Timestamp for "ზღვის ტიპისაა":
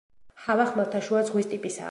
1.29-1.79